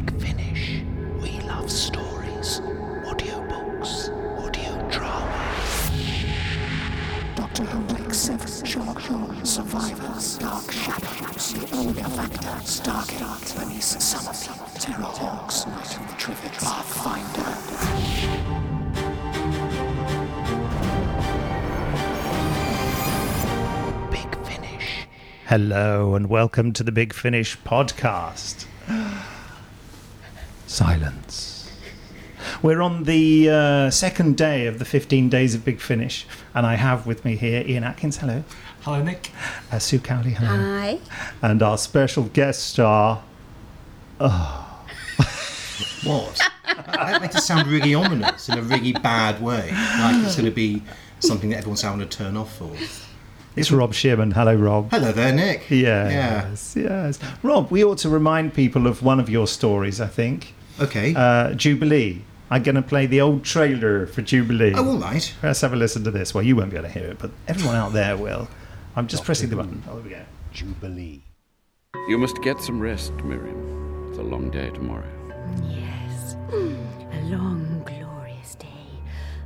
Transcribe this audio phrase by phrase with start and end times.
[0.00, 0.82] Big Finish.
[1.20, 2.60] We love stories,
[3.04, 4.08] audiobooks,
[4.42, 5.54] audio drama.
[7.36, 14.68] Doctor Who Blake's 7, Sherlock Holmes, Survivors, Dark Shadows, The Omega Factor, Stargate, Bernice Summerfield,
[14.78, 17.50] Terrahawks, Night of the Trivet, Pathfinder.
[24.10, 25.06] Big Finish.
[25.46, 28.64] Hello and welcome to the Big Finish podcast.
[30.84, 31.70] Silence.
[32.62, 36.76] We're on the uh, second day of the 15 days of Big Finish, and I
[36.76, 38.44] have with me here Ian Atkins, hello,
[38.80, 39.30] Hello, Nick.
[39.70, 40.98] uh, Sue Cowley, hello, Hi.
[41.42, 43.22] and our special guest star,
[46.02, 46.40] What?
[46.94, 49.68] that makes it sound really ominous in a really bad way.
[49.98, 50.82] Like it's going to be
[51.18, 52.70] something that everyone's going to turn off for.
[53.54, 54.30] it's Rob Shearman.
[54.30, 54.90] Hello, Rob.
[54.90, 55.68] Hello there, Nick.
[55.68, 56.48] Yes, Yeah.
[56.48, 57.18] yes, yes.
[57.42, 60.54] Rob, we ought to remind people of one of your stories, I think.
[60.80, 61.14] Okay.
[61.16, 62.22] Uh, Jubilee.
[62.52, 64.72] I'm going to play the old trailer for Jubilee.
[64.74, 65.32] oh, all right.
[65.42, 66.34] Let's have a listen to this.
[66.34, 68.48] Well, you won't be able to hear it, but everyone out there will.
[68.96, 69.82] I'm just pressing the button.
[69.88, 70.22] Oh, there we go.
[70.52, 71.22] Jubilee.
[72.08, 74.08] You must get some rest, Miriam.
[74.08, 75.06] It's a long day tomorrow.
[75.68, 76.34] Yes.
[76.52, 78.66] A long, glorious day.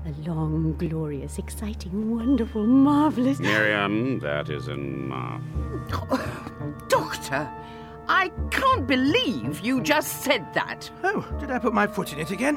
[0.07, 3.39] A long, glorious, exciting, wonderful, marvelous.
[3.39, 5.43] Miriam, that is enough.
[6.89, 7.51] Doctor,
[8.09, 10.91] I can't believe you just said that.
[11.03, 12.57] Oh, did I put my foot in it again?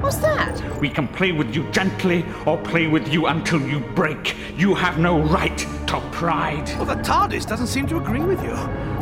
[0.00, 0.80] What's that?
[0.80, 4.36] We can play with you gently or play with you until you break.
[4.56, 6.68] You have no right to pride.
[6.76, 8.56] Well, the TARDIS doesn't seem to agree with you.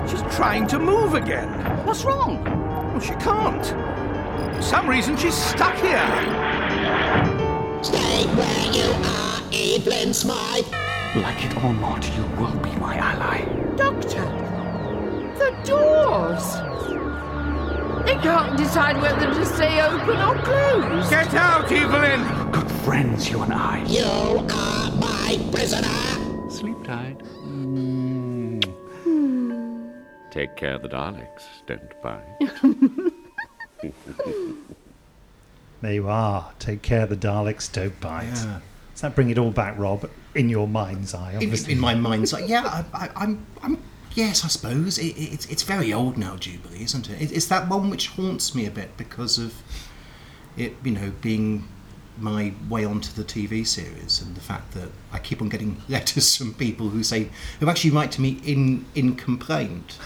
[0.09, 1.49] She's trying to move again.
[1.85, 2.45] What's wrong?
[2.45, 3.67] Well, she can't.
[4.57, 6.07] For some reason, she's stuck here.
[7.83, 10.67] Stay where you are, Evelyn Smythe.
[11.17, 13.45] Like it or not, you will be my ally.
[13.77, 14.54] Doctor, the
[15.65, 16.55] doors.
[18.07, 21.11] They can't decide whether to stay open or closed.
[21.11, 22.51] Get out, Evelyn!
[22.53, 23.83] Good friends, you and I.
[23.87, 26.51] You are my prisoner.
[26.51, 27.21] Sleep tight.
[27.23, 28.61] Hmm.
[30.31, 31.45] Take care of the Daleks.
[31.67, 32.25] Don't bite.
[35.81, 36.51] There you are.
[36.59, 38.25] Take care, of the Daleks don't bite.
[38.25, 38.61] Yeah.
[38.95, 40.09] Does that bring it all back, Rob?
[40.35, 41.75] In your mind's eye, In, obviously.
[41.75, 43.77] in my mind's eye, yeah, I, I, I'm, I'm,
[44.15, 47.21] yes, I suppose it, it, it's, it's very old now, Jubilee, isn't it?
[47.21, 47.33] it?
[47.33, 49.55] It's that one which haunts me a bit because of
[50.57, 51.69] it, you know, being
[52.19, 56.37] my way onto the TV series and the fact that I keep on getting letters
[56.37, 57.29] from people who say
[57.61, 59.99] who actually write to me in in complaint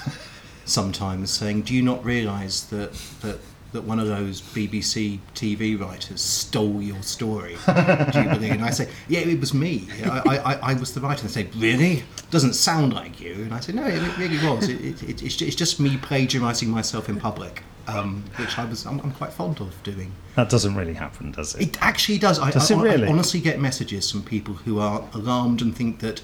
[0.64, 3.40] sometimes saying, "Do you not realise that that
[3.72, 7.56] that one of those BBC TV writers stole your story,
[8.12, 9.88] Jubilee?" And I say, "Yeah, it was me.
[10.04, 12.04] I, I, I was the writer." And they say, "Really?
[12.30, 14.68] Doesn't sound like you." And I said, "No, it really was.
[14.68, 19.00] It, it, it, it's just me plagiarising myself in public." Um, which I was, I'm,
[19.00, 20.12] I'm quite fond of doing.
[20.34, 21.62] that doesn't really happen, does it?
[21.68, 22.38] It actually does.
[22.38, 23.06] I, Does I, it really?
[23.06, 26.20] I honestly get messages from people who are alarmed and think that,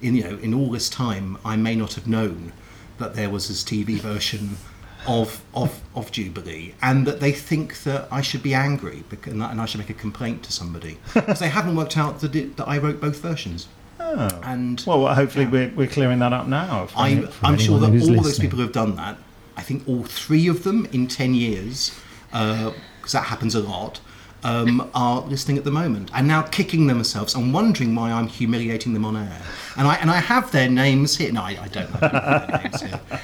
[0.00, 2.52] in you know, in all this time, I may not have known
[2.98, 4.58] that there was this TV version
[5.08, 9.42] of of, of Jubilee, and that they think that I should be angry because, and
[9.42, 12.68] I should make a complaint to somebody because they haven't worked out that, it, that
[12.68, 13.68] I wrote both versions.
[14.00, 14.40] Oh.
[14.44, 16.88] And Well, hopefully we're, we're clearing that up now.
[16.96, 19.18] I'm, I'm sure that all who's those people who have done that,
[19.56, 21.98] I think all three of them in 10 years,
[22.30, 24.00] because that happens a lot,
[24.44, 28.92] um, are listening at the moment and now kicking themselves and wondering why I'm humiliating
[28.92, 29.42] them on air.
[29.76, 31.32] And I, and I have their names here.
[31.32, 33.00] No, I, I don't have their names here.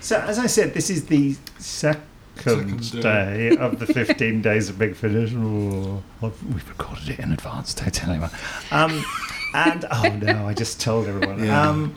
[0.00, 4.94] So, as I said, this is the second day of the 15 days of Big
[4.96, 5.32] Finish.
[5.32, 8.30] Ooh, we've recorded it in advance, don't tell anyone.
[8.70, 9.04] Um,
[9.54, 11.44] and, oh no, I just told everyone.
[11.44, 11.68] Yeah.
[11.68, 11.94] Um,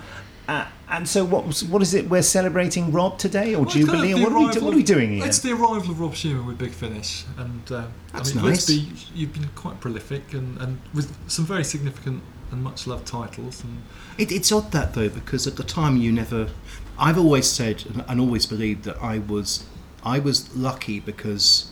[0.50, 2.10] uh, and so, what, what is it?
[2.10, 4.14] We're celebrating Rob today, or Well, it's kind of Jubilee?
[4.14, 5.26] Or the what, are we, do- arrival what are we doing here?
[5.26, 8.52] It's the arrival of Rob Shearman with Big Finish, and uh, That's I mean, nice.
[8.52, 12.22] let's be, you've been quite prolific and, and with some very significant
[12.52, 13.64] and much loved titles.
[13.64, 13.82] And
[14.18, 16.50] It, it's odd that though, because at the time you never.
[16.98, 19.66] I've always said and, always believed that I was,
[20.04, 21.72] I was lucky because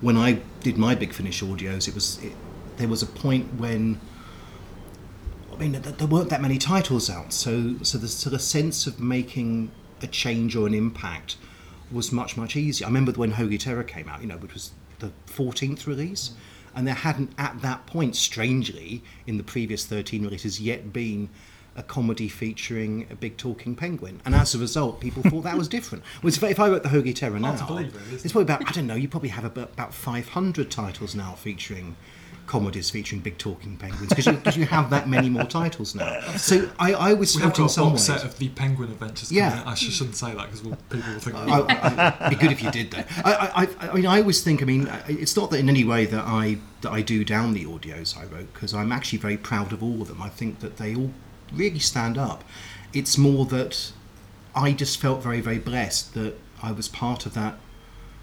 [0.00, 2.32] when I did my Big Finish audios, it was, it,
[2.76, 4.00] there was a point when.
[5.52, 8.98] I mean, there weren't that many titles out, so so the sort of sense of
[8.98, 9.70] making
[10.00, 11.36] a change or an impact
[11.92, 12.86] was much much easier.
[12.86, 16.32] I remember when Holy Terror came out, you know, which was the 14th release,
[16.74, 21.28] and there hadn't at that point, strangely, in the previous 13 releases, yet been
[21.76, 25.68] a comedy featuring a big talking penguin, and as a result, people thought that was
[25.78, 26.04] different.
[26.20, 28.68] Whereas if, if I wrote the Holy Terror now, Hard to believe, it's probably about
[28.68, 28.94] I don't know.
[28.94, 31.96] You probably have about, about 500 titles now featuring
[32.44, 36.20] comedies featuring big talking penguins because you, you have that many more titles now.
[36.36, 39.30] So I, I was We have got a box set of the Penguin Adventures.
[39.30, 39.62] Yeah.
[39.64, 40.60] I sh- shouldn't say that because
[40.90, 41.36] people will think.
[41.36, 43.04] I, I, it'd be good if you did though.
[43.24, 44.60] I, I, I- I mean, I always think.
[44.60, 47.64] I mean, it's not that in any way that I that I do down the
[47.64, 50.20] audios I wrote because I'm actually very proud of all of them.
[50.20, 51.12] I think that they all
[51.54, 52.44] really stand up.
[52.92, 53.92] It's more that
[54.54, 57.58] I just felt very very blessed that I was part of that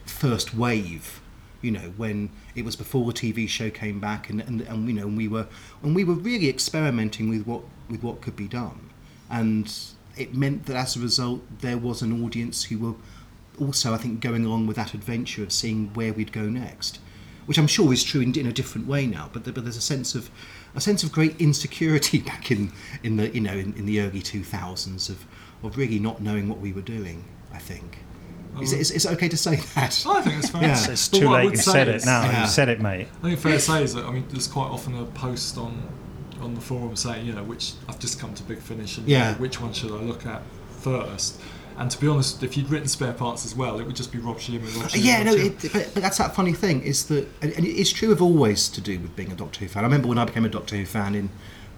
[0.05, 1.21] first wave.
[1.61, 4.93] You know, when it was before the TV show came back, and, and, and you
[4.93, 5.47] know, we were
[5.83, 8.89] and we were really experimenting with what with what could be done,
[9.29, 9.73] and
[10.15, 12.95] it meant that as a result there was an audience who were
[13.59, 16.99] also, I think, going along with that adventure of seeing where we'd go next,
[17.49, 19.29] which I'm sure is true in, in a different way now.
[19.33, 20.29] But, there- but there's a sense of
[20.75, 22.71] a sense of great insecurity back in,
[23.03, 25.25] in the you know in, in the early 2000s of
[25.63, 27.25] of really not knowing what we were doing.
[27.51, 27.97] I think.
[28.61, 30.05] Is, it, is, is it okay to say that?
[30.07, 30.61] I think it's fair.
[30.61, 30.71] Yeah.
[30.73, 31.45] It's, it's too late.
[31.45, 32.23] would You say said it is- now.
[32.23, 32.41] Yeah.
[32.43, 33.07] You said it, mate.
[33.19, 35.81] I think fair to say is that I mean there's quite often a post on
[36.41, 39.15] on the forum saying you know which I've just come to Big Finish and you
[39.15, 39.31] Yeah.
[39.31, 40.41] know, which one should I look at
[40.81, 41.41] first.
[41.79, 44.19] And to be honest, if you'd written spare parts as well, it would just be
[44.19, 44.67] Rob Shearman.
[44.75, 47.25] Rob uh, Shearman Yeah, Rob no, it, but, but that's that funny thing is that,
[47.41, 49.85] and and it's true of always to do with being a Doctor Who fan.
[49.85, 51.29] I remember when I became a Doctor Who fan in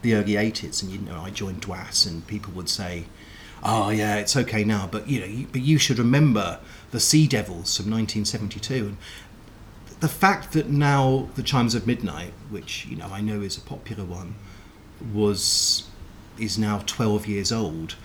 [0.01, 3.05] the early '80s, and you know, I joined DWAS, and people would say,
[3.63, 6.59] "Oh, yeah, it's okay now," but you know, you, but you should remember
[6.89, 8.97] the Sea Devils from 1972, and
[9.99, 13.61] the fact that now the Chimes of Midnight, which you know I know is a
[13.61, 14.33] popular one,
[15.13, 15.87] was
[16.39, 17.97] is now 12 years old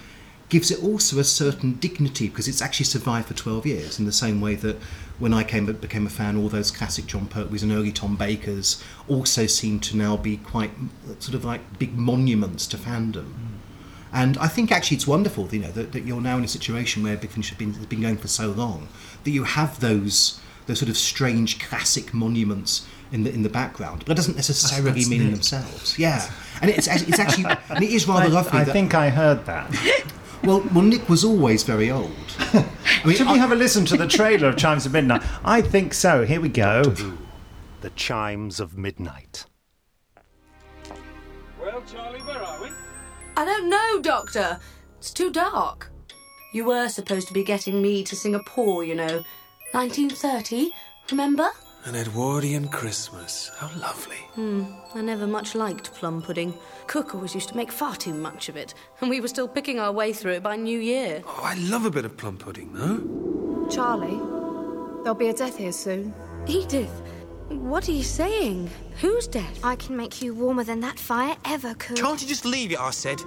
[0.48, 4.12] gives it also a certain dignity because it's actually survived for 12 years in the
[4.12, 4.76] same way that
[5.18, 8.82] when I came became a fan all those classic John Pertwees and early Tom Bakers
[9.08, 10.70] also seem to now be quite
[11.18, 13.24] sort of like big monuments to fandom.
[13.24, 13.46] Hmm.
[14.12, 17.02] And I think actually it's wonderful you know that, that you're now in a situation
[17.02, 18.88] where Big Finish has been, has been going for so long
[19.24, 24.04] that you have those those sort of strange classic monuments in the in the background
[24.04, 25.98] but it doesn't necessarily that's mean themselves.
[25.98, 26.30] Yeah.
[26.60, 29.44] And it's, it's actually and it is rather I, lovely I that, think I heard
[29.46, 30.04] that.
[30.46, 32.14] well, well, Nick was always very old.
[32.38, 32.64] I
[33.04, 35.22] mean, Should we have a listen to the trailer of Chimes of Midnight?
[35.44, 36.24] I think so.
[36.24, 36.82] Here we go.
[37.80, 39.44] The chimes of midnight.
[41.60, 42.68] Well, Charlie, where are we?
[43.36, 44.58] I don't know, Doctor.
[44.98, 45.90] It's too dark.
[46.52, 49.24] You were supposed to be getting me to Singapore, you know.
[49.72, 50.70] 1930,
[51.10, 51.50] remember?
[51.86, 53.52] An Edwardian Christmas.
[53.58, 54.16] How lovely.
[54.34, 54.64] Hmm,
[54.96, 56.52] I never much liked plum pudding.
[56.88, 59.78] Cook always used to make far too much of it, and we were still picking
[59.78, 61.22] our way through it by New Year.
[61.24, 63.68] Oh, I love a bit of plum pudding, though.
[63.70, 64.18] Charlie,
[65.04, 66.12] there'll be a death here soon.
[66.48, 66.90] Edith,
[67.50, 68.68] what are you saying?
[69.00, 69.56] Who's dead?
[69.62, 71.98] I can make you warmer than that fire ever could.
[71.98, 73.20] Can't you just leave it, I said?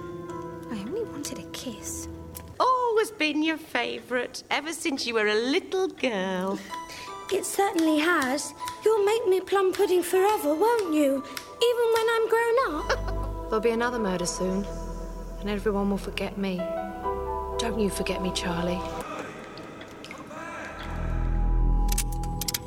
[0.70, 2.08] I only wanted a kiss.
[2.58, 6.58] Always been your favourite, ever since you were a little girl.
[7.32, 8.54] It certainly has.
[8.84, 11.22] You'll make me plum pudding forever, won't you?
[11.62, 13.44] Even when I'm grown up?
[13.50, 14.66] There'll be another murder soon,
[15.40, 16.56] and everyone will forget me.
[17.58, 18.80] Don't you forget me, Charlie.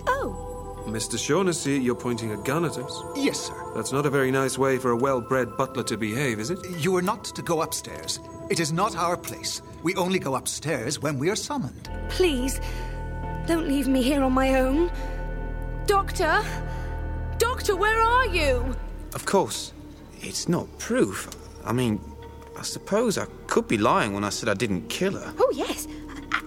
[0.07, 1.17] Oh, Mr.
[1.17, 3.01] Shaughnessy, you're pointing a gun at us.
[3.15, 3.71] Yes, sir.
[3.75, 6.59] That's not a very nice way for a well bred butler to behave, is it?
[6.79, 8.19] You are not to go upstairs.
[8.49, 9.61] It is not our place.
[9.83, 11.89] We only go upstairs when we are summoned.
[12.09, 12.59] please,
[13.45, 14.91] don't leave me here on my own.
[15.85, 16.43] Doctor?
[17.37, 18.75] Doctor, where are you?
[19.13, 19.73] Of course,
[20.21, 21.29] it's not proof.
[21.65, 21.99] I mean,
[22.57, 25.33] I suppose I could be lying when I said I didn't kill her.
[25.37, 25.87] Oh, yes.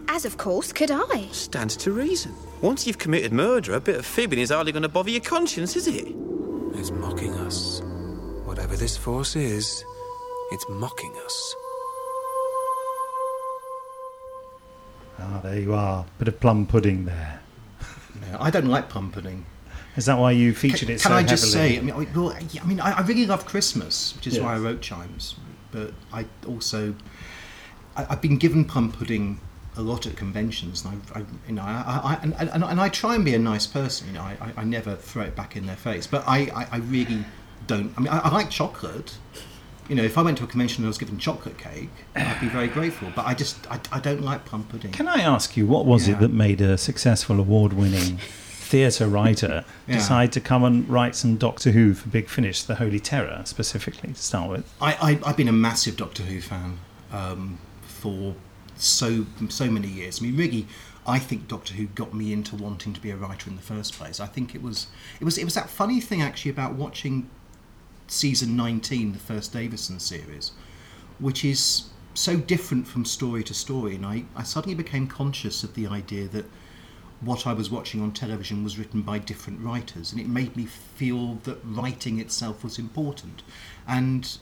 [0.09, 1.29] As of course could I.
[1.33, 2.35] Stands to reason.
[2.63, 5.77] Once you've committed murder, a bit of fibbing is hardly going to bother your conscience,
[5.77, 6.09] is it?
[6.75, 7.83] It's mocking us.
[8.45, 9.85] Whatever this force is,
[10.53, 11.57] it's mocking us.
[15.19, 16.05] Ah, there you are.
[16.19, 17.41] Bit of plum pudding there.
[18.29, 19.47] Yeah, I don't like plum pudding.
[19.97, 21.75] Is that why you featured Can, it can so I just heavily?
[21.75, 21.79] say?
[21.79, 24.59] I mean, I, well, I mean, I, I really love Christmas, which is why I
[24.59, 25.37] wrote chimes.
[25.73, 26.95] But I also,
[27.97, 29.41] I, I've been given plum pudding
[29.77, 32.89] a lot at conventions, and I, I you know, I, I, and, and, and I
[32.91, 34.09] try and be a nice person.
[34.09, 36.07] You know, I, I, I never throw it back in their face.
[36.07, 37.25] But I, I, I really
[37.67, 37.93] don't.
[37.97, 39.17] I mean, I, I like chocolate.
[39.89, 42.41] You know, if I went to a convention and I was given chocolate cake, I'd
[42.41, 43.09] be very grateful.
[43.15, 44.93] But I just, I, I don't like plum pudding.
[44.93, 46.15] Can I ask you, what was Yeah.
[46.17, 48.17] it that made a successful award winning
[48.69, 49.95] theatre writer Yeah.
[49.97, 54.13] decide to come and write some Doctor Who for Big Finish, The Holy Terror, specifically,
[54.13, 54.73] to start with?
[54.81, 56.79] I, I I've been a massive Doctor Who fan
[57.13, 58.35] um, for
[58.77, 60.21] so so many years.
[60.21, 60.67] I mean, really,
[61.07, 63.95] I think Doctor Who got me into wanting to be a writer in the first
[63.95, 64.19] place.
[64.19, 64.89] I think it was
[65.21, 67.31] it was it was that funny thing actually about watching
[68.07, 70.53] season nineteen, the first Davison series,
[71.19, 71.85] which is
[72.15, 76.29] so different from story to story, and I, I suddenly became conscious of the idea
[76.29, 76.47] that
[77.21, 80.67] what I was watching on television was written by different writers, and it made me
[80.67, 83.43] feel that writing itself was important.
[83.87, 84.39] And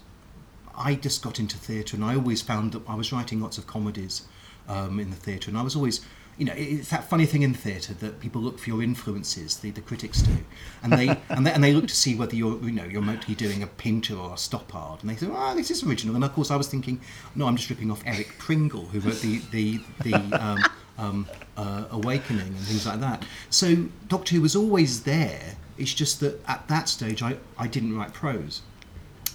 [0.76, 3.66] I just got into theatre, and I always found that I was writing lots of
[3.66, 4.22] comedies
[4.68, 6.00] um, in the theatre, and I was always,
[6.36, 9.70] you know, it's that funny thing in theatre that people look for your influences, the,
[9.70, 10.36] the critics do,
[10.82, 13.34] and they and they and they look to see whether you're, you know, you're mostly
[13.34, 16.32] doing a Pinter or a Stoppard, and they say, oh, this is original, and of
[16.32, 17.00] course I was thinking,
[17.34, 20.14] no, I'm just ripping off Eric Pringle, who wrote the the the.
[20.40, 20.58] Um,
[20.96, 21.26] um,
[21.56, 23.24] uh, awakening and things like that.
[23.50, 25.56] So Doctor Who was always there.
[25.76, 28.62] It's just that at that stage I, I didn't write prose.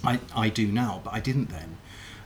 [0.02, 1.76] I, I do now, but I didn't then.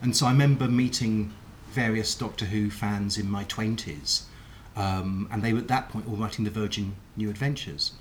[0.00, 1.32] And so I remember meeting
[1.70, 4.22] various Doctor Who fans in my 20s,
[4.76, 7.92] um, and they were at that point all writing the Virgin New Adventures.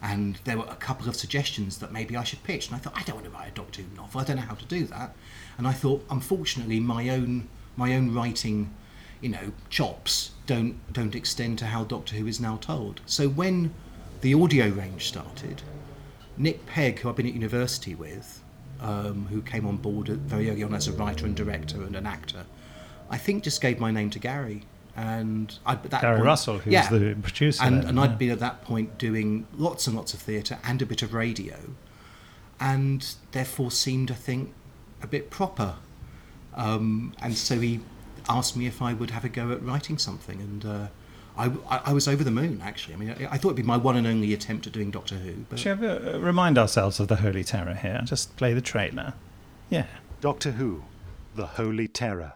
[0.00, 2.68] And there were a couple of suggestions that maybe I should pitch.
[2.68, 4.20] And I thought, I don't want to write a Doctor Who novel.
[4.20, 5.14] I don't know how to do that.
[5.56, 8.74] And I thought, unfortunately, my own my own writing,
[9.20, 13.00] you know, chops don't don't extend to how Doctor Who is now told.
[13.06, 13.74] So when
[14.20, 15.62] the audio range started,
[16.36, 18.42] Nick Pegg, who I've been at university with,
[18.80, 22.06] um, who came on board very early on as a writer and director and an
[22.06, 22.46] actor,
[23.10, 24.62] I think just gave my name to Gary.
[24.98, 28.10] And I, at that Gary point, Russell, who was the producer and, then, and I'd
[28.10, 28.16] yeah.
[28.16, 31.54] been at that point doing lots and lots of theatre and a bit of radio,
[32.58, 34.52] and therefore seemed, I think,
[35.00, 35.76] a bit proper.
[36.54, 37.78] Um, and so he
[38.28, 40.86] asked me if I would have a go at writing something, and uh,
[41.36, 42.60] I, I, I was over the moon.
[42.64, 44.90] Actually, I mean, I, I thought it'd be my one and only attempt at doing
[44.90, 45.44] Doctor Who.
[45.48, 48.00] But Shall we uh, remind ourselves of the Holy Terror here?
[48.04, 49.14] Just play the trailer.
[49.70, 49.86] Yeah.
[50.20, 50.82] Doctor Who,
[51.36, 52.32] the Holy Terror.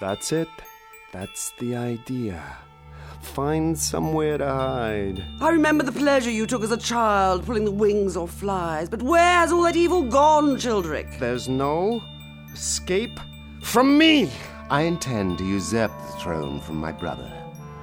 [0.00, 0.48] That's it.
[1.12, 2.40] That's the idea.
[3.20, 5.24] Find somewhere to hide.
[5.40, 9.02] I remember the pleasure you took as a child pulling the wings off flies, but
[9.02, 11.18] where has all that evil gone, Childeric?
[11.18, 12.00] There's no
[12.52, 13.18] escape
[13.62, 14.30] from me.
[14.70, 17.30] I intend to usurp the throne from my brother,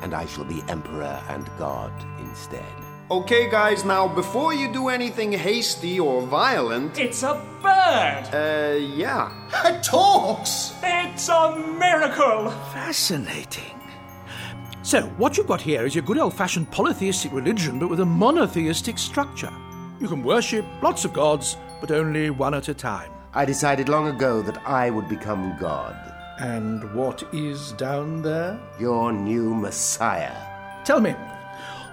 [0.02, 2.64] and I shall be emperor and god instead.
[3.10, 7.00] Okay, guys, now before you do anything hasty or violent.
[7.00, 8.28] It's a bird!
[8.34, 9.32] Uh, yeah.
[9.66, 10.74] It talks!
[10.84, 12.52] It's a miracle!
[12.74, 13.80] Fascinating.
[14.84, 18.06] So, what you've got here is your good old fashioned polytheistic religion, but with a
[18.06, 19.54] monotheistic structure.
[20.02, 23.12] You can worship lots of gods, but only one at a time.
[23.34, 25.96] I decided long ago that I would become god.
[26.40, 28.60] And what is down there?
[28.82, 30.36] Your new messiah.
[30.84, 31.16] Tell me,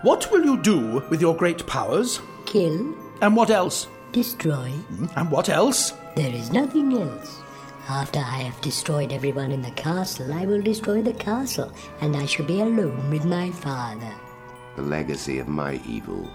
[0.04, 2.20] what will you do with your great powers?
[2.44, 2.94] Kill.
[3.22, 3.88] And what else?
[4.12, 4.70] Destroy.
[5.16, 5.94] And what else?
[6.14, 7.40] There is nothing else.
[7.88, 12.26] After I have destroyed everyone in the castle, I will destroy the castle, and I
[12.26, 14.12] shall be alone with my father.
[14.76, 16.30] The legacy of my evil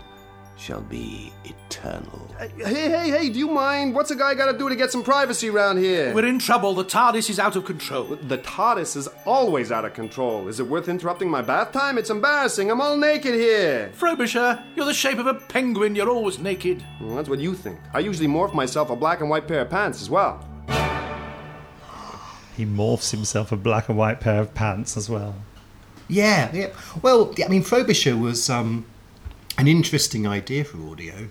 [0.59, 2.27] shall be eternal.
[2.37, 3.95] Hey, hey, hey, do you mind?
[3.95, 6.13] What's a guy got to do to get some privacy around here?
[6.13, 6.73] We're in trouble.
[6.73, 8.03] The TARDIS is out of control.
[8.03, 10.49] The TARDIS is always out of control.
[10.49, 11.97] Is it worth interrupting my bath time?
[11.97, 12.69] It's embarrassing.
[12.69, 13.89] I'm all naked here.
[13.93, 15.95] Frobisher, you're the shape of a penguin.
[15.95, 16.83] You're always naked.
[16.99, 17.79] Well, that's what you think.
[17.93, 20.45] I usually morph myself a black and white pair of pants as well.
[22.57, 25.35] He morphs himself a black and white pair of pants as well.
[26.09, 26.69] Yeah, yeah.
[27.01, 28.85] Well, I mean, Frobisher was um,
[29.57, 31.27] an interesting idea for audio.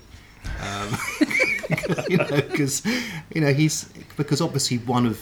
[0.61, 0.97] Um,
[2.09, 2.85] you know, because
[3.33, 3.85] you know he's
[4.17, 5.19] because obviously one of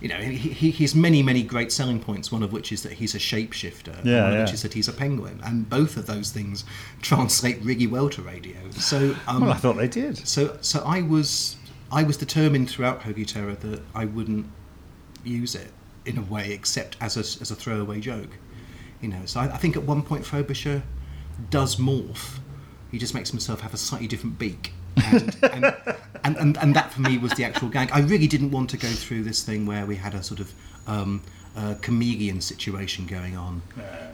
[0.00, 2.32] you know he, he, he's many many great selling points.
[2.32, 3.98] One of which is that he's a shapeshifter.
[3.98, 4.44] and Yeah, one of yeah.
[4.44, 6.64] which is that he's a penguin, and both of those things
[7.02, 8.58] translate really well to radio.
[8.72, 10.26] So, um, Well, I thought they did.
[10.26, 11.56] So, so I was
[11.92, 14.46] I was determined throughout Holy Terror that I wouldn't
[15.24, 15.72] use it
[16.06, 18.30] in a way except as a, as a throwaway joke.
[19.00, 20.82] You know, so I, I think at one point Frobisher
[21.48, 22.38] does morph.
[22.90, 24.72] He just makes himself have a slightly different beak.
[25.06, 25.64] And, and,
[26.24, 27.90] and, and, and that for me was the actual gag.
[27.92, 30.52] I really didn't want to go through this thing where we had a sort of
[30.86, 31.22] um,
[31.56, 33.62] uh, chameleon situation going on.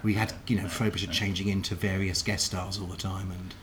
[0.02, 3.54] We had, you know, Frobisher changing into various guest stars all the time and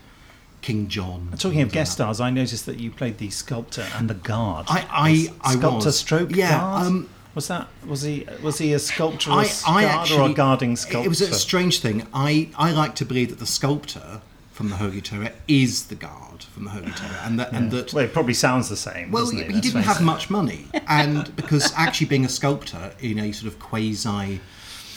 [0.62, 1.30] King John.
[1.38, 4.66] Talking of guest stars, I noticed that you played the sculptor and the guard.
[4.68, 5.98] I- I- I sculptor was.
[5.98, 6.86] stroke Yeah, guard.
[6.86, 10.34] um, was that was he was he a I, sculpturist I guard actually, or a
[10.34, 11.06] guarding sculptor?
[11.06, 12.06] It was a strange thing.
[12.12, 14.20] I, I like to believe that the sculptor
[14.52, 17.92] from the Holy Terror is the guard from the Holy Terror, and that and that.
[17.92, 19.10] well, it probably sounds the same.
[19.10, 23.32] Well, he, he didn't have much money, and because actually being a sculptor in a
[23.32, 24.40] sort of quasi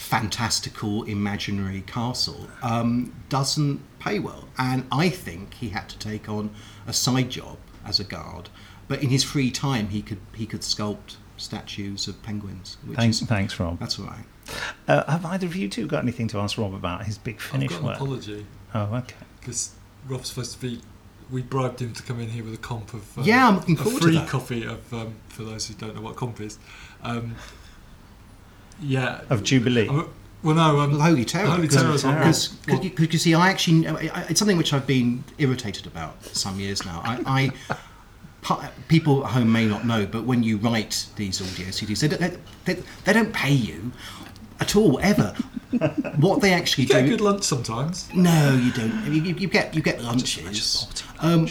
[0.08, 6.50] fantastical imaginary castle um, doesn't pay well, and I think he had to take on
[6.86, 8.48] a side job as a guard,
[8.86, 12.76] but in his free time he could he could sculpt statues of penguins.
[12.84, 13.78] Which Thanks, is, thanks, Rob.
[13.78, 14.24] That's all right.
[14.86, 17.72] Uh, have either of you two got anything to ask Rob about his big finish
[17.72, 17.96] I've got an work?
[17.96, 18.46] apology.
[18.74, 19.16] Oh, okay.
[19.40, 19.72] Because
[20.06, 20.80] Rob's supposed to be.
[21.30, 23.18] We bribed him to come in here with a comp of.
[23.18, 24.28] Um, Yeah, I'm looking a forward to free that.
[24.28, 24.92] copy of.
[24.94, 26.58] Um, for those who don't know what comp is.
[27.02, 27.34] Um,
[28.80, 29.20] yeah.
[29.30, 29.88] Of Jubilee.
[29.88, 30.08] I'm-
[30.42, 31.48] Well, no, um, Holy Terror.
[31.50, 32.80] Holy Terror's on Because, Rob.
[32.80, 36.60] because you see, I actually, I- it's something which I've been irritated about for some
[36.60, 37.00] years now.
[37.04, 37.78] I, I pa-
[38.88, 42.20] people at home may not know, but when you write these audio CDs, they don't,
[42.20, 43.92] they, they, they don't pay you
[44.60, 45.34] at all ever.
[46.16, 47.10] what they actually You get a do.
[47.10, 48.12] good lunch sometimes.
[48.14, 49.04] No, you don't.
[49.12, 51.04] You, you get you get lunches.
[51.20, 51.48] Um,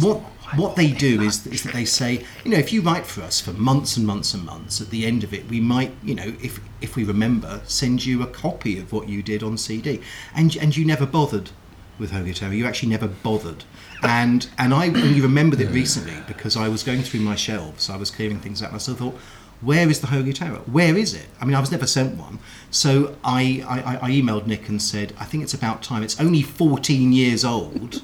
[0.00, 0.20] what
[0.56, 3.40] what they do is, is that they say, you know, if you write for us
[3.40, 6.34] for months and months and months, at the end of it, we might, you know,
[6.42, 10.00] if if we remember, send you a copy of what you did on CD,
[10.34, 11.50] and and you never bothered
[11.98, 12.52] with Terror.
[12.52, 13.64] You actually never bothered.
[14.02, 17.88] And and I only remembered it recently because I was going through my shelves.
[17.88, 19.14] I was clearing things out, and I still thought,
[19.60, 20.56] where is the Terror?
[20.66, 21.26] Where is it?
[21.40, 22.40] I mean, I was never sent one.
[22.70, 26.02] So I, I, I emailed Nick and said, I think it's about time.
[26.02, 28.02] It's only 14 years old.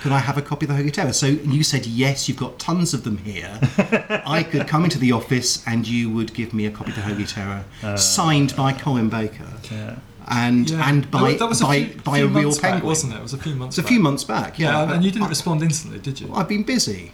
[0.00, 1.12] Can I have a copy of the Holy Terror?
[1.12, 3.60] So you said, yes, you've got tons of them here.
[4.26, 7.02] I could come into the office and you would give me a copy of the
[7.02, 9.46] Holy Terror, Uh, signed by Colin Baker.
[9.70, 9.96] Yeah.
[10.30, 10.88] And Yeah.
[10.88, 13.16] and by That was a by, few- by few a real months back, wasn't it?
[13.16, 13.88] It was a few months It's a back.
[13.88, 14.70] few months back, yeah.
[14.84, 16.30] Yeah, and, you didn't I- respond instantly, did you?
[16.34, 17.12] I've been busy.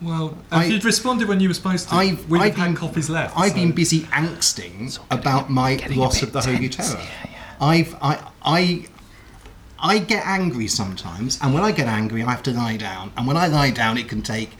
[0.00, 2.76] Well, I- you'd responded when you were supposed to, I've, we'd I've have had been,
[2.76, 3.36] copies left.
[3.36, 7.00] I've so- been busy angsting about my loss of the Holy Terror.
[7.60, 8.86] I've I I
[9.78, 13.12] I get angry sometimes, and when I get angry, I have to lie down.
[13.16, 14.52] And when I lie down, it can take.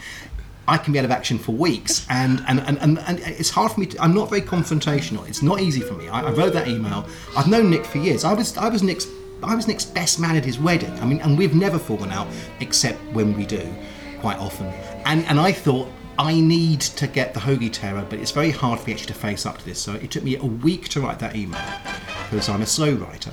[0.66, 3.72] I can be out of action for weeks, and and, and, and, and it's hard
[3.72, 3.86] for me.
[3.86, 5.28] To, I'm not very confrontational.
[5.28, 6.08] It's not easy for me.
[6.08, 7.06] I, I wrote that email.
[7.36, 8.24] I've known Nick for years.
[8.24, 9.06] I was I was Nick's
[9.42, 10.92] I was Nick's best man at his wedding.
[11.00, 12.28] I mean, and we've never fallen out
[12.60, 13.72] except when we do,
[14.20, 14.66] quite often.
[15.04, 18.80] And and I thought I need to get the Holy Terror, but it's very hard
[18.80, 19.80] for me actually to face up to this.
[19.80, 21.60] So it took me a week to write that email
[22.30, 23.32] because I'm a slow writer.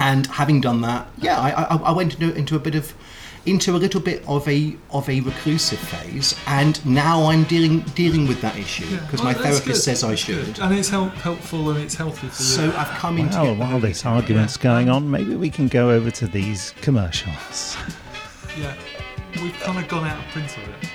[0.00, 2.92] And having done that, yeah, I, I, I went into, into a bit of
[3.44, 8.28] into a little bit of a of a reclusive phase, and now I'm dealing dealing
[8.28, 9.76] with that issue Yeah, because well, oh, my therapist good.
[9.76, 10.46] says I should.
[10.46, 10.58] good.
[10.60, 12.48] and it's help, helpful and it's healthy for you.
[12.48, 15.90] So I've come in to Well, while this argument's going on, maybe we can go
[15.90, 17.76] over to these commercials.
[18.58, 18.74] yeah,
[19.42, 20.88] we've kind of gone out of print of it.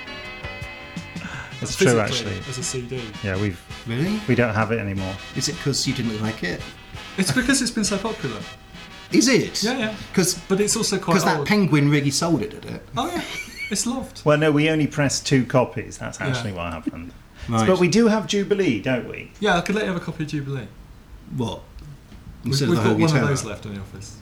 [1.60, 2.38] It's true, actually.
[2.48, 3.02] As a CD.
[3.24, 4.20] Yeah, we've Really?
[4.28, 5.12] we don't have it anymore.
[5.34, 6.60] Is it because you didn't like it?
[7.16, 8.40] It's because it's been so popular.
[9.12, 9.62] Is it?
[9.62, 9.94] Yeah, yeah.
[10.10, 12.82] Because but it's also quite because that penguin really sold it, did it?
[12.96, 13.22] Oh yeah,
[13.70, 14.22] it's loved.
[14.24, 15.96] Well, no, we only pressed two copies.
[15.98, 16.26] That's Yeah.
[16.28, 17.12] actually what happened.
[17.48, 17.66] Right.
[17.66, 19.32] But we do have Jubilee, don't we?
[19.40, 20.66] Yeah, I could let you have a copy of Jubilee.
[21.34, 21.62] What?
[22.44, 23.22] We've, Instead we've of the got one Terror?
[23.22, 24.18] of those left in the office.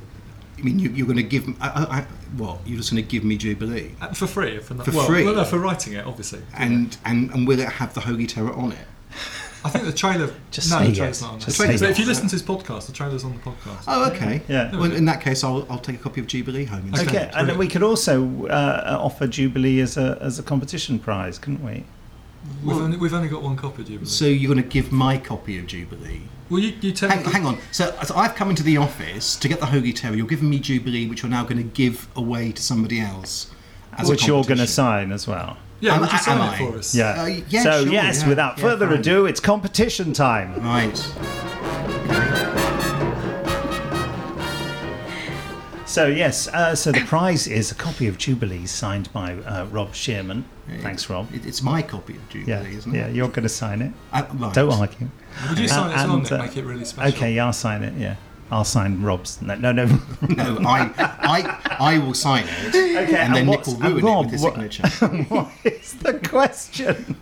[0.57, 2.01] I mean, you, you're going to give me I, I, I,
[2.37, 2.61] what?
[2.65, 5.25] You're just going to give me Jubilee Uh, For free, for, no- For well, free?
[5.25, 6.41] Well, no, for writing it, obviously.
[6.55, 8.87] and and and will it have the Holy Terror on it?
[9.65, 10.33] I think the trailer.
[10.51, 11.23] Just no, say the trailer's yes.
[11.23, 11.77] not on Just there.
[11.77, 13.85] say But if you listen to his podcast, the trailer's on the podcast.
[13.89, 14.43] Oh, okay.
[14.49, 14.77] Yeah.
[14.77, 16.91] Well, in that case, I'll, I'll take a copy of Jubilee home.
[16.95, 17.35] Okay, instead.
[17.35, 21.65] and then we could also uh, offer Jubilee as a as a competition prize, couldn't
[21.65, 21.85] we?
[22.65, 24.07] We've, only, we've only got one copy of Jubilee.
[24.09, 26.23] So you're going to give my copy of Jubilee?
[26.49, 27.59] well, you, you tell Hang, hang on.
[27.73, 30.15] So, so I've come into the office to get the Holy Terror.
[30.15, 33.51] You're giving me Jubilee, which you're now going to give away to somebody else.
[33.93, 35.57] As a Which you're going to sign as well.
[35.81, 36.59] Yeah, Am- would you sign am it I?
[36.71, 36.95] for us?
[36.95, 37.23] Yeah.
[37.23, 38.99] Uh, yeah, so sure, yes, yeah, without yeah, further fine.
[39.01, 40.55] ado, it's competition time.
[40.63, 40.97] Right.
[45.87, 49.95] So yes, uh, so the prize is a copy of Jubilee signed by uh, Rob
[49.95, 50.45] Shearman.
[50.83, 51.29] Thanks, Rob.
[51.33, 52.99] It's my copy of Jubilee, Yeah, isn't it?
[52.99, 53.93] yeah, you're going to sign it.
[54.13, 54.53] Uh, right.
[54.53, 55.09] Don't argue.
[55.49, 56.33] Would you sign it as well, and, Nick?
[56.33, 57.15] uh, Make it really special.
[57.17, 57.95] Okay, yeah, I'll sign it.
[57.95, 58.17] Yeah,
[58.51, 59.43] I'll sign Rob's.
[59.43, 59.87] No, no, no.
[60.29, 64.25] No, I, I, I will sign it, Okay, and then Nick will and ruin Rob,
[64.27, 64.87] it with his signature.
[65.29, 67.17] what is the question?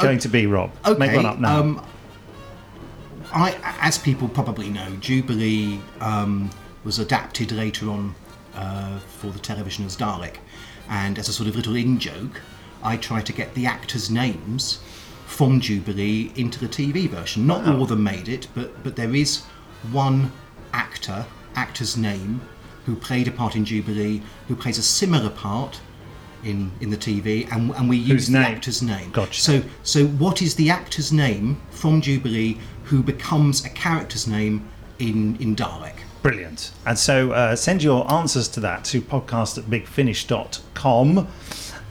[0.00, 0.70] Going to be Rob.
[0.86, 0.98] Okay.
[0.98, 1.60] Make one up now.
[1.60, 1.86] Um,
[3.32, 6.50] I, as people probably know, Jubilee um,
[6.84, 8.14] was adapted later on
[8.54, 10.36] uh, for the television as Dalek,
[10.88, 12.40] and as a sort of little in joke,
[12.82, 14.80] I try to get the actors' names
[15.26, 17.46] from Jubilee into the TV version.
[17.46, 17.74] Not Wow.
[17.76, 19.42] all of them made it, but but there is
[19.92, 20.32] one
[20.72, 22.40] actor, actor's name,
[22.86, 25.80] who played a part in Jubilee, who plays a similar part
[26.44, 28.42] in in the TV, and and we Whose use the name?
[28.56, 29.10] actor's name.
[29.10, 29.40] Gotcha.
[29.40, 35.36] So so what is the actor's name from Jubilee who becomes a character's name in
[35.36, 35.96] in Dalek?
[36.22, 36.72] Brilliant.
[36.86, 41.28] And so uh, send your answers to that to podcast at bigfinish.com.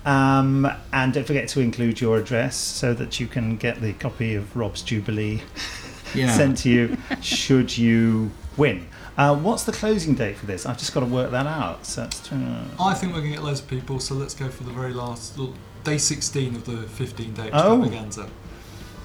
[0.05, 4.33] Um, and don't forget to include your address so that you can get the copy
[4.35, 5.41] of Rob's Jubilee
[6.15, 6.31] Yeah.
[6.35, 8.87] sent to you should you win.
[9.17, 10.65] Uh, what's the closing date for this?
[10.65, 11.85] I've just got to work that out.
[11.85, 14.47] So that's, uh, I think we're going to get loads of people, so let's go
[14.49, 17.81] for the very last well, day 16 of the 15 day Oh.
[17.81, 18.29] extravaganza.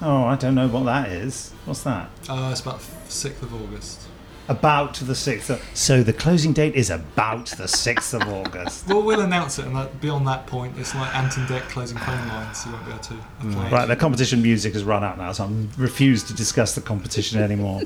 [0.01, 1.51] oh, I don't know what that is.
[1.65, 2.09] What's that?
[2.29, 4.07] Uh, it's about 6th of August.
[4.47, 5.49] About the 6th.
[5.49, 8.87] Of, so the closing date is about the 6th of August.
[8.95, 11.97] Well, we'll announce it, and that, beyond that point, it's like Ant and Dec closing
[11.97, 13.69] phone lines, so you won't be able to apply.
[13.71, 17.41] Right, the competition music has run out now, so I refuse to discuss the competition
[17.41, 17.81] anymore.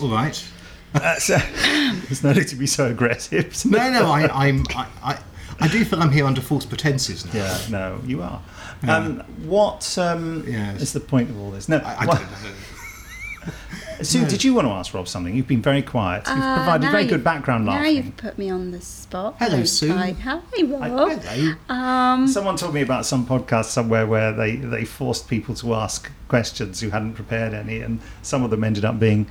[0.00, 0.42] All right.
[0.94, 3.64] Uh, so, there's no need to be so aggressive.
[3.64, 5.18] No, no, I, I'm, I, I,
[5.58, 7.32] I do feel I'm here under false pretenses now.
[7.32, 8.42] Yeah, no, you are.
[8.84, 8.96] Yeah.
[8.96, 11.66] Um, what um, is the point of all this?
[11.66, 13.52] No, I what- don't know.
[14.02, 14.28] Sue, No.
[14.28, 15.34] did you want to ask Rob something?
[15.34, 16.22] You've been very quiet.
[16.26, 17.96] You've Uh, provided now very good background Now laughing.
[17.96, 19.36] you've put me on the spot.
[19.38, 19.92] Hello, Sue.
[19.92, 21.22] Hi, hi Rob.
[21.22, 21.54] hello.
[21.68, 26.10] Um, Someone told me about some podcast somewhere where they, they forced people to ask
[26.28, 29.26] questions who hadn't prepared any, and some of them ended up being,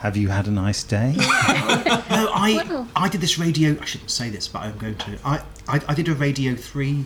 [0.00, 1.24] "Have you had a nice day?" no,
[2.34, 3.76] I I did this radio.
[3.80, 5.18] I shouldn't say this, but I'm going to.
[5.24, 7.04] I I, I did a Radio Three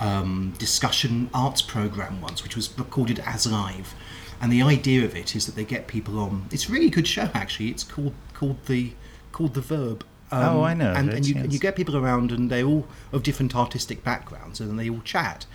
[0.00, 3.94] um, discussion arts program once, which was recorded as live.
[4.40, 6.46] And the idea of it is that they get people on.
[6.52, 7.68] It's a really good show, actually.
[7.68, 8.92] It's called called the
[9.32, 10.04] called the Verb.
[10.30, 11.52] Oh, I um, know And, and you, yes.
[11.52, 15.46] you get people around, and they're all of different artistic backgrounds, and they all chat.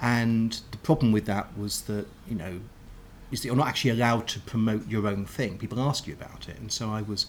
[0.00, 2.60] And the problem with that was that you know
[3.30, 5.58] is that you're not actually allowed to promote your own thing.
[5.58, 7.26] People ask you about it, and so I was.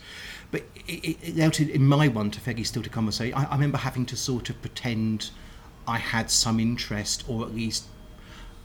[0.52, 3.36] But it, it, it allowed it in my one to fairly still to conversate.
[3.36, 5.32] I, I remember having to sort of pretend
[5.88, 7.86] I had some interest, or at least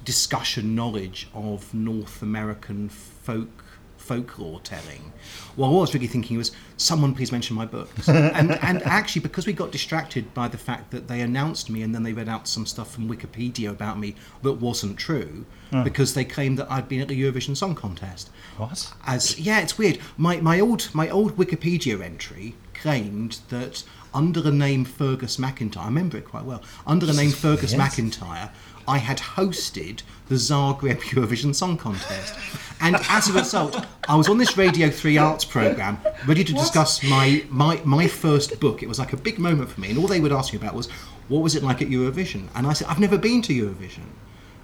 [0.04, 3.64] discussion knowledge of North American folk
[3.96, 5.12] folklore telling.
[5.54, 8.08] What I was really thinking was, someone please mention my books.
[8.08, 11.94] and, and actually, because we got distracted by the fact that they announced me and
[11.94, 15.84] then they read out some stuff from Wikipedia about me that wasn't true, Oh.
[15.84, 18.28] because they claimed that I'd been at the Eurovision Song Contest.
[18.58, 18.92] What?
[19.06, 19.98] As yeah, it's weird.
[20.18, 25.84] My my old my old Wikipedia entry claimed that under the name Fergus McIntyre, I
[25.86, 26.60] remember it quite well.
[26.86, 27.80] Under the name Fergus Yes.
[27.96, 28.50] McIntyre,
[28.86, 32.34] I had hosted the Zagreb Eurovision Song Contest,
[32.80, 37.02] and as a result, I was on this Radio Three Arts program, ready to discuss
[37.02, 38.82] my my my first book.
[38.82, 40.74] It was like a big moment for me, and all they would ask me about
[40.74, 40.88] was,
[41.28, 44.06] "What was it like at Eurovision?" And I said, "I've never been to Eurovision."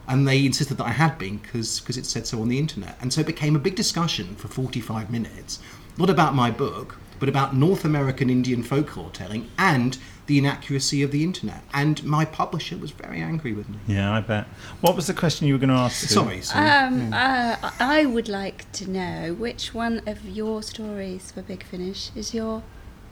[0.09, 2.97] and they insisted that I had been because it said so on the internet.
[3.01, 5.59] And so it became a big discussion for 45 minutes,
[5.99, 11.11] not about my book, but about North American Indian folklore telling and the inaccuracy of
[11.11, 11.63] the internet.
[11.75, 13.79] And my publisher was very angry with me.
[13.87, 14.47] Yeah, I bet.
[14.83, 16.07] What was the question you were going to ask?
[16.09, 16.57] Sorry, Sue.
[16.59, 22.11] um, uh, I would like to know which one of your stories for Big Finish
[22.15, 22.63] is your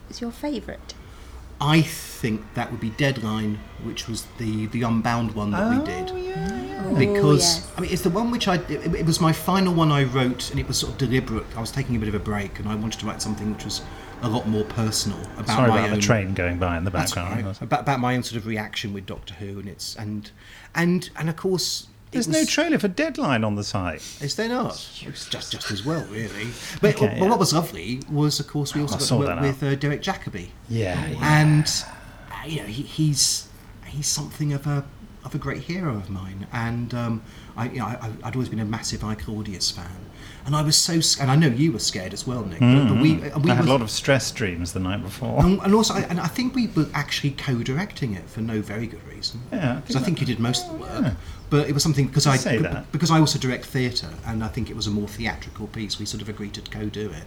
[0.08, 0.94] is your favourite.
[1.58, 6.10] I think that would be Deadline, which was the the Unbound one that we did.
[6.10, 6.92] Yeah.
[6.98, 7.72] Because yes.
[7.76, 10.50] I mean, it's the one which I it, it was my final one I wrote,
[10.50, 11.46] and it was sort of deliberate.
[11.56, 13.64] I was taking a bit of a break, and I wanted to write something which
[13.64, 13.80] was
[14.22, 16.90] a lot more personal about Sorry my about own the train going by in the
[16.90, 17.44] background.
[17.44, 17.62] right.
[17.62, 20.30] about, about my own sort of reaction with Doctor Who, and it's and
[20.74, 21.88] and and of course.
[22.12, 24.00] There's no trailer for Deadline on the site.
[24.22, 24.72] Is there not?
[25.02, 26.46] It's just just as well, really.
[26.80, 27.28] But, Okay, but yeah.
[27.28, 30.48] what was lovely was, of course, we also got to work with uh, Derek Jacobi.
[30.68, 31.40] Yeah, yeah.
[31.40, 31.66] and
[32.30, 33.48] uh, you know he, he's
[33.86, 34.84] he's something of a
[35.26, 37.22] of a great hero of mine, and um,
[37.56, 39.90] I, you know, I I'd always been a massive I Claudius fan,
[40.46, 42.60] and I was so sc- and I know you were scared as well, Nick.
[42.60, 43.42] But, but we Mm.
[43.42, 45.44] we I had was- a lot of stress dreams the night before.
[45.44, 48.86] and, and also, I, and I think we were actually co-directing it for no very
[48.86, 49.40] good reason.
[49.52, 51.02] Yeah, because I think you did most of the work.
[51.02, 51.14] Yeah.
[51.50, 52.90] But it was something because I that.
[52.92, 55.98] because I also direct theatre, and I think it was a more theatrical piece.
[55.98, 57.26] We sort of agreed to co-do it,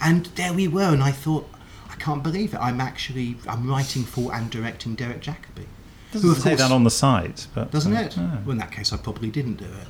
[0.00, 0.92] and there we were.
[0.92, 1.48] And I thought,
[1.90, 2.58] I can't believe it.
[2.60, 5.66] I'm actually I'm writing for and directing Derek Jacobi.
[6.12, 8.16] Doesn't say that on the site, but doesn't uh, it?
[8.16, 8.38] no.
[8.44, 9.88] Well, in that case, I probably didn't do it.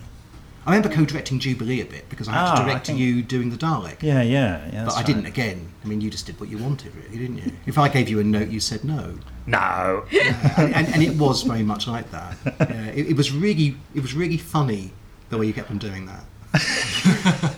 [0.67, 3.51] I remember co-directing Jubilee a bit because I had Ah, to direct think- you doing
[3.51, 4.03] the Dalek.
[4.03, 4.85] Yeah, yeah, yeah.
[4.85, 5.73] but I didn't again.
[5.85, 7.53] I mean, you just did what you wanted, really, didn't you?
[7.67, 9.19] If I gave you a note, you said no.
[9.47, 10.05] No.
[10.11, 12.37] Yeah, and, and, and it was very much like that.
[12.59, 14.93] Yeah, it, it was really, it was really funny
[15.31, 16.25] the way you kept on doing that.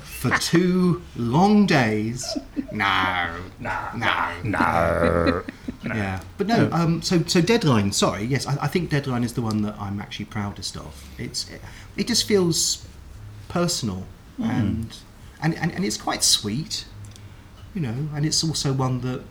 [0.03, 2.27] For two long days.
[2.73, 5.43] No, no, no, no.
[5.85, 6.69] Yeah, but no.
[6.73, 7.93] Um, so, so Deadline.
[7.93, 11.09] Sorry, yes, I, I think Deadline is the one that I'm actually proudest of.
[11.17, 11.63] It's, it,
[11.97, 12.85] it just feels
[13.49, 14.05] personal
[14.39, 14.45] Mm.
[14.51, 14.97] and,
[15.43, 16.85] and and and it's quite sweet,
[17.75, 18.09] you know.
[18.15, 19.23] And it's also one that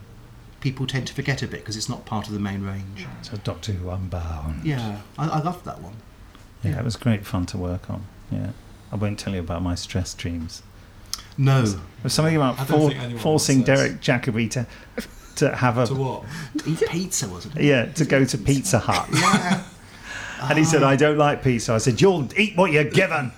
[0.59, 3.07] people tend to forget a bit because it's not part of the main range.
[3.21, 4.65] So Doctor Who Unbound.
[4.65, 5.95] Yeah, I, I loved that one.
[6.63, 8.05] Yeah, it was great fun to work on.
[8.31, 8.49] Yeah.
[8.91, 10.61] I won't tell you about my stress dreams.
[11.37, 11.61] No.
[11.61, 14.65] There was something about for, forcing wants Derek Jacobi to,
[15.35, 15.85] to have a.
[15.87, 16.25] To what?
[16.57, 17.63] To eat pizza, wasn't it?
[17.63, 19.07] Yeah, to go to Pizza Hut.
[19.11, 19.63] Yeah.
[20.41, 21.73] And he said, I don't like pizza.
[21.73, 23.31] I said, You'll eat what you're given.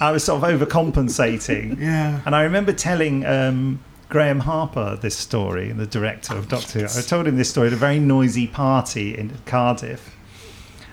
[0.00, 1.78] I was sort of overcompensating.
[1.88, 2.20] Yeah.
[2.24, 6.98] And I remember telling um, Graeme Harper this story, the director of Doctor Who.
[6.98, 10.16] I told him this story at a very noisy party in Cardiff.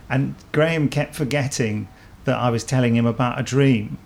[0.10, 1.88] And Graeme kept forgetting
[2.26, 3.98] that I was telling him about a dream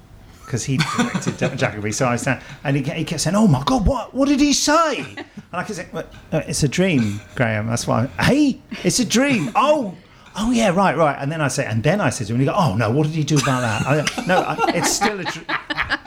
[0.45, 1.93] because he directed Jacobi.
[1.93, 4.53] So I said, and he, he kept saying, "Oh my God, what what did he
[4.53, 7.67] say?" And I kept saying, well, uh, "It's a dream, Graeme.
[7.67, 9.51] That's why." Hey, it's a dream.
[9.55, 9.95] Oh.
[10.41, 11.17] Oh yeah, right, right.
[11.19, 12.89] And then I say, and then I said to him, and he go, "Oh no,
[12.91, 13.85] what did he do about that?"
[14.17, 15.23] I, no, I, it's still a.
[15.23, 15.45] Dr-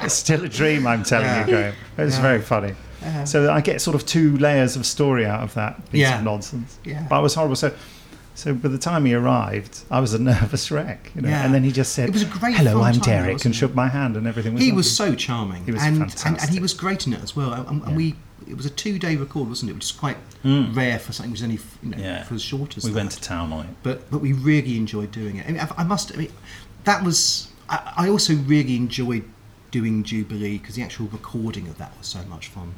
[0.05, 1.47] it's still a dream, I'm telling Yeah.
[1.47, 1.75] you, Graeme.
[1.99, 2.23] It's Yeah.
[2.23, 2.75] very funny.
[3.03, 3.25] Yeah.
[3.25, 6.19] So I get sort of two layers of story out of that piece Yeah.
[6.19, 6.77] of nonsense.
[6.85, 7.07] Yeah.
[7.09, 7.55] But I was horrible.
[7.57, 7.73] So,
[8.35, 11.13] so by the time he arrived, I was a nervous wreck.
[11.15, 11.29] You know?
[11.29, 11.45] Yeah.
[11.45, 13.89] And then he just said, It was a great "Hello, I'm Derek," and shook my
[13.89, 14.63] hand, and everything was.
[14.63, 14.77] he lovely.
[14.79, 15.65] was so charming.
[15.65, 16.27] He was and, fantastic.
[16.27, 17.53] and, and he was great in it as well.
[17.53, 18.17] And, and we,
[18.53, 19.75] it was a two-day record, wasn't it?
[19.75, 20.75] Which is quite Mm.
[20.77, 22.23] rare for something which is only you know Yeah.
[22.25, 22.97] for as short as We that.
[22.97, 23.75] went to town on it.
[23.83, 25.47] But but we really enjoyed doing it.
[25.49, 26.13] I, mean, I, I must.
[26.13, 26.33] I mean,
[26.85, 27.49] that was.
[27.69, 29.25] I, I also really enjoyed
[29.71, 32.75] doing Jubilee because the actual recording of that was so much fun.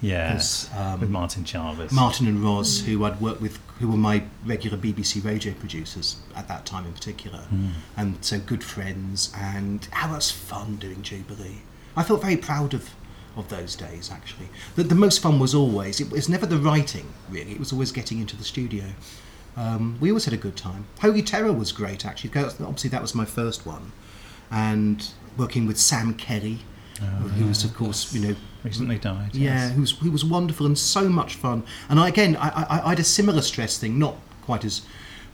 [0.00, 1.92] Yes, 'Cause, um, with Martin Jarvis.
[1.92, 6.48] Martin and Roz, who I'd worked with, who were my regular BBC radio producers at
[6.48, 7.70] that time in particular, Mm.
[7.96, 9.30] and so good friends.
[9.36, 11.58] And how it was fun doing Jubilee.
[11.96, 12.90] I felt very proud of
[13.36, 14.10] of those days.
[14.12, 17.52] Actually, the, the most fun was always it was never the writing really.
[17.52, 18.84] It was always getting into the studio.
[19.56, 20.86] Um, we always had a good time.
[21.00, 22.30] Holy Terror was great actually.
[22.30, 23.92] 'cause Obviously, that was my first one,
[24.50, 26.58] and working with Sam Kelly,
[27.36, 29.34] who was of course you know recently died.
[29.34, 29.72] yeah, yes.
[29.74, 31.64] who was who was wonderful and so much fun.
[31.88, 34.82] And I, again, I, I, I had a similar stress thing, not quite as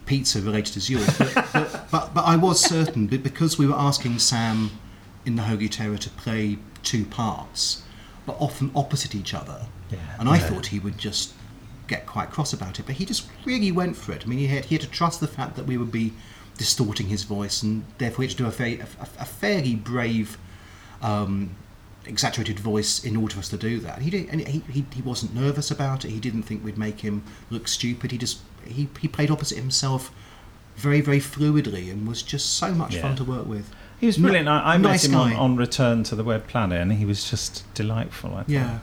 [0.07, 4.19] pizza related as yours, but, but, but but I was certain because we were asking
[4.19, 4.71] Sam
[5.27, 7.83] in the Holy Terror to play two parts,
[8.29, 9.59] but often opposite each other,
[9.91, 9.99] Yeah.
[10.21, 10.49] and I Yeah.
[10.49, 11.33] thought he would just
[11.93, 14.23] get quite cross about it, but he just really went for it.
[14.25, 16.13] I mean, he had he had to trust the fact that we would be
[16.59, 18.87] distorting his voice, and therefore he had to do a very a,
[19.19, 20.39] a fairly brave.
[21.03, 21.51] Um,
[22.07, 24.01] exaggerated voice in order for us to do that.
[24.01, 26.11] He did, and he, he, he wasn't nervous about it.
[26.11, 28.13] He didn't think we'd make him look stupid.
[28.13, 30.11] He just he, he played opposite himself
[30.77, 33.03] very very fluidly and was just so much Yeah.
[33.03, 33.67] fun to work with.
[34.01, 34.49] He was brilliant.
[34.49, 37.29] I, I nice met him on, on Return to the Web Planet, and he was
[37.29, 38.35] just delightful.
[38.35, 38.45] I.
[38.47, 38.79] Yeah.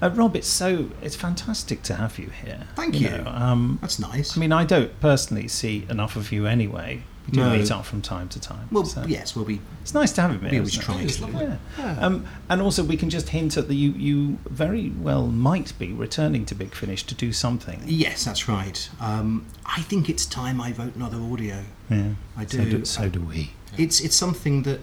[0.00, 2.66] Uh, Rob, it's so it's fantastic to have you here.
[2.74, 3.10] Thank you.
[3.10, 4.36] know, um, That's nice.
[4.36, 7.02] I mean, I don't personally see enough of you anyway.
[7.26, 7.56] We do No.
[7.56, 8.68] meet up from time to time.
[8.70, 10.58] Well, so yes, well we it's nice to have him we here.
[10.60, 11.30] always isn't it?
[11.30, 11.44] try to.
[11.44, 11.56] Yeah.
[11.78, 12.06] Yeah.
[12.06, 15.92] Um, and also, we can just hint at that you you very well might be
[15.92, 17.82] returning to Big Finish to do something.
[17.86, 18.88] Yes, that's right.
[19.00, 21.64] Um, I think it's time I wrote another audio.
[21.88, 22.10] Yeah.
[22.36, 22.70] I So do.
[22.78, 23.52] do- so do we.
[23.76, 24.80] It's it's something that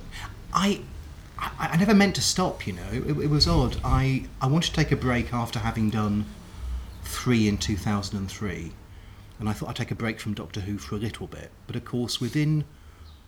[0.53, 0.81] I
[1.37, 2.67] I, I never meant to stop.
[2.67, 3.77] You know, it, it was odd.
[3.83, 6.25] I I wanted to take a break after having done
[7.03, 8.71] three in two thousand and three,
[9.39, 11.51] and I thought I'd take a break from Doctor Who for a little bit.
[11.67, 12.65] But of course, within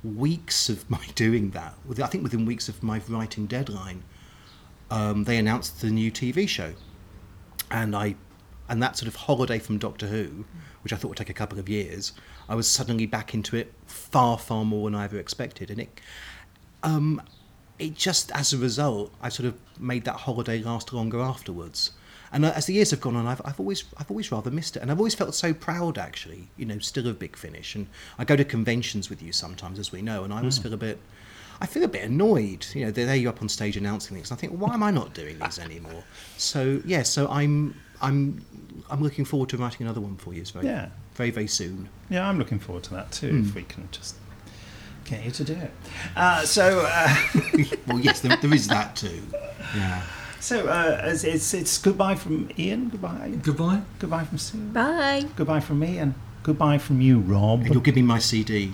[0.04, 4.04] weeks of my doing that, I think within weeks of my writing deadline,
[4.92, 6.74] um, they announced the new TV show,
[7.72, 8.16] and I
[8.70, 10.46] and that sort of holiday from Doctor Who,
[10.84, 12.14] which I thought would take a couple of years,
[12.50, 16.02] I was suddenly back into it far far more than I ever expected, and it
[16.84, 17.22] um,
[17.80, 21.92] it just as a result, I sort of made that holiday last longer afterwards.
[22.32, 24.82] And as the years have gone on, I've, I've always I've always rather missed it,
[24.82, 26.50] and I've always felt so proud, actually.
[26.58, 29.92] You know, still of Big Finish, and I go to conventions with you sometimes, as
[29.92, 30.64] we know, and I always Hmm.
[30.64, 31.00] feel a bit.
[31.62, 32.66] I feel a bit annoyed.
[32.74, 34.32] You know, they're there you up on stage announcing things.
[34.32, 36.04] And I think, why am I not doing these anymore?
[36.38, 38.46] So yeah, so I'm I'm
[38.90, 40.42] I'm looking forward to writing another one for you.
[40.42, 40.90] It's very Yeah.
[41.16, 41.90] very very soon.
[42.10, 43.30] Yeah, I'm looking forward to that too.
[43.30, 43.42] Hmm.
[43.50, 44.16] If we can just
[45.06, 45.72] get you to do it.
[46.16, 46.86] Uh, so.
[46.88, 47.16] Uh,
[47.88, 49.22] well, yes, there, there is that too.
[49.76, 50.02] Yeah.
[50.40, 52.90] So uh, it's, it's it's goodbye from Ian.
[52.90, 53.32] Goodbye.
[53.42, 53.82] Goodbye.
[54.00, 54.58] Goodbye from Sue.
[54.58, 55.26] Bye.
[55.38, 57.62] Goodbye from me and goodbye from you, Rob.
[57.62, 58.74] And you'll give me my CD.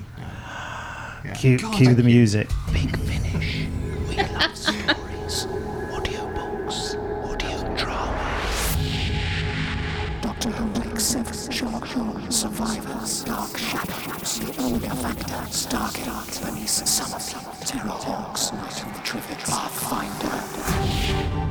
[1.25, 1.33] Yeah.
[1.35, 2.15] Cue, God, cue thank the you.
[2.17, 2.49] music.
[2.73, 3.67] Big Finish.
[4.09, 5.45] We love stories,
[11.09, 11.87] Seven, Sherlock
[12.29, 19.49] Survivors, Dark Shadows, The Omega Factor, Stargate, Bernice Summerfield, Terror Hawks, Night of the Trivets,
[19.49, 21.48] Pathfinder.